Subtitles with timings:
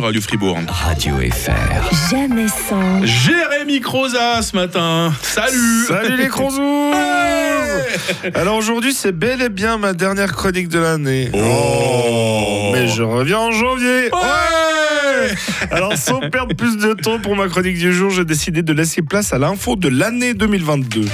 [0.00, 0.58] Radio Fribourg.
[0.68, 2.10] Radio FR.
[2.10, 3.04] Jamais sans.
[3.04, 5.12] Jérémy Croza ce matin.
[5.22, 10.78] Salut Salut les Crozous Ouais Alors aujourd'hui c'est bel et bien ma dernière chronique de
[10.78, 11.30] l'année.
[11.34, 12.70] Oh.
[12.72, 15.34] Mais je reviens en janvier Ouais
[15.70, 19.02] Alors sans perdre plus de temps pour ma chronique du jour, j'ai décidé de laisser
[19.02, 21.04] place à l'info de l'année 2022.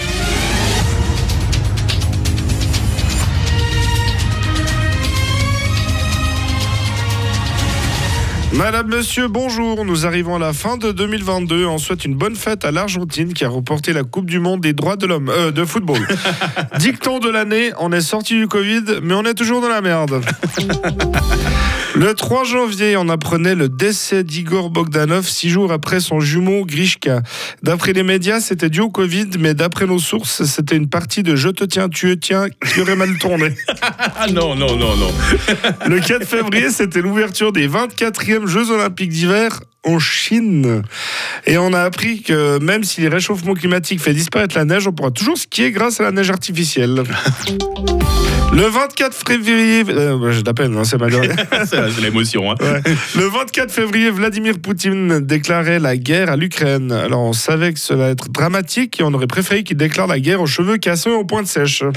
[8.57, 9.84] Madame, Monsieur, bonjour.
[9.84, 11.67] Nous arrivons à la fin de 2022.
[11.67, 14.72] On souhaite une bonne fête à l'Argentine qui a remporté la Coupe du Monde des
[14.72, 16.00] droits de l'homme euh, de football.
[16.79, 20.22] Dicton de l'année, on est sorti du Covid, mais on est toujours dans la merde.
[21.96, 27.23] Le 3 janvier, on apprenait le décès d'Igor Bogdanov six jours après son jumeau Grishka.
[27.63, 31.37] D'après les médias, c'était dû au Covid, mais d'après nos sources, c'était une partie de
[31.37, 33.55] Je te tiens, tu te tiens qui aurait mal tourné.
[34.19, 35.11] Ah non, non, non, non.
[35.87, 40.83] Le 4 février, c'était l'ouverture des 24e Jeux Olympiques d'hiver en Chine.
[41.47, 44.92] Et on a appris que même si le réchauffement climatique fait disparaître la neige, on
[44.92, 47.03] pourra toujours skier grâce à la neige artificielle.
[48.53, 51.37] Le 24 février, euh, j'ai de la peine, hein, c'est ma dernière.
[51.67, 52.51] C'est l'émotion.
[52.51, 52.55] Hein.
[52.61, 52.81] Ouais.
[53.17, 56.92] Le 24 février, Vladimir Poutine déclarait la guerre à l'Ukraine.
[56.92, 60.20] Alors on savait que cela allait être dramatique et on aurait préféré qu'il déclare la
[60.20, 61.83] guerre aux cheveux cassés et aux pointes sèches.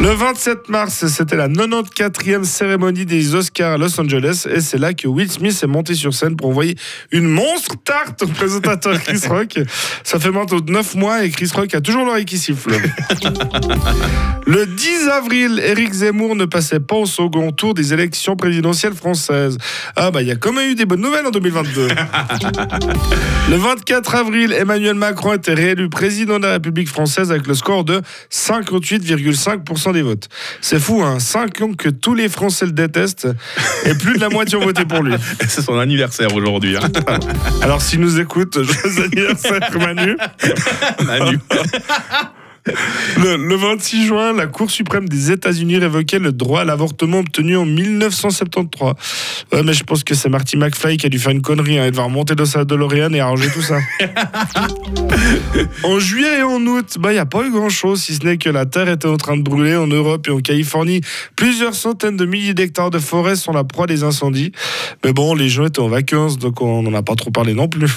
[0.00, 4.94] Le 27 mars, c'était la 94e cérémonie des Oscars à Los Angeles et c'est là
[4.94, 6.76] que Will Smith est monté sur scène pour envoyer
[7.10, 9.58] une monstre tarte au présentateur Chris Rock.
[10.04, 12.70] Ça fait maintenant 9 mois et Chris Rock a toujours l'oreille qui siffle.
[14.46, 19.58] Le 10 avril, Éric Zemmour ne passait pas au second tour des élections présidentielles françaises.
[19.96, 21.88] Ah bah il y a quand même eu des bonnes nouvelles en 2022.
[23.50, 27.84] le 24 avril, Emmanuel Macron été réélu président de la République française avec le score
[27.84, 30.28] de 58,5% des votes.
[30.60, 33.28] C'est fou, hein 5 ans que tous les Français le détestent
[33.84, 35.14] et plus de la moitié ont voté pour lui.
[35.48, 36.76] C'est son anniversaire aujourd'hui.
[36.76, 36.90] Hein.
[37.62, 40.16] Alors s'il nous écoute, joyeux anniversaire Manu.
[41.04, 41.38] Manu.
[42.64, 47.56] Le, le 26 juin, la Cour suprême des États-Unis révoquait le droit à l'avortement obtenu
[47.56, 48.92] en 1973.
[49.52, 51.78] Ouais, mais je pense que c'est Marty McFly qui a dû faire une connerie.
[51.78, 51.86] Hein.
[51.86, 53.78] Il va remonter dans sa DeLorean et arranger tout ça.
[55.82, 58.38] en juillet et en août, bah, il n'y a pas eu grand-chose, si ce n'est
[58.38, 61.00] que la Terre était en train de brûler en Europe et en Californie.
[61.34, 64.52] Plusieurs centaines de milliers d'hectares de forêt sont la proie des incendies.
[65.04, 67.68] Mais bon, les gens étaient en vacances, donc on n'en a pas trop parlé non
[67.68, 67.86] plus.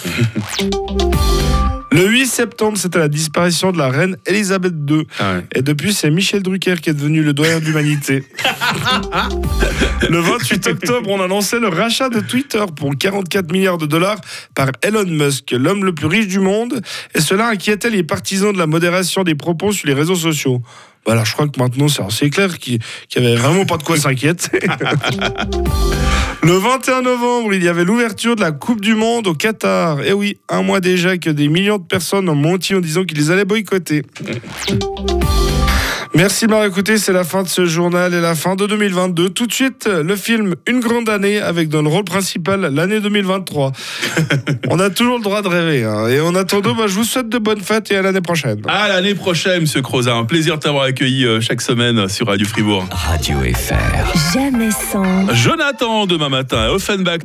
[1.95, 5.07] Le 8 septembre, c'était la disparition de la reine Elisabeth II.
[5.17, 5.45] Ah ouais.
[5.55, 8.25] Et depuis, c'est Michel Drucker qui est devenu le doyen de l'humanité.
[10.09, 14.19] le 28 octobre, on annonçait le rachat de Twitter pour 44 milliards de dollars
[14.55, 16.81] par Elon Musk, l'homme le plus riche du monde.
[17.13, 20.61] Et cela inquiétait les partisans de la modération des propos sur les réseaux sociaux.
[21.05, 22.79] Voilà, je crois que maintenant c'est assez clair qu'il
[23.15, 24.59] n'y avait vraiment pas de quoi s'inquiéter.
[26.43, 30.03] Le 21 novembre, il y avait l'ouverture de la Coupe du Monde au Qatar.
[30.03, 33.31] Et oui, un mois déjà que des millions de personnes ont menti en disant qu'ils
[33.31, 34.03] allaient boycotter.
[36.15, 39.31] Merci de m'avoir écouté, c'est la fin de ce journal et la fin de 2022.
[39.31, 43.73] Tout de suite, le film Une grande année avec dans le rôle principal l'année 2023.
[44.69, 45.83] On a toujours le droit de rêver.
[45.83, 46.07] hein.
[46.07, 48.61] Et en attendant, bah, je vous souhaite de bonnes fêtes et à l'année prochaine.
[48.67, 50.15] À l'année prochaine, Monsieur Croza.
[50.15, 52.85] Un plaisir de t'avoir accueilli euh, chaque semaine sur Radio Fribourg.
[52.91, 54.33] Radio FR.
[54.33, 55.33] Jamais sans.
[55.33, 57.19] Jonathan, demain matin à Offenbach.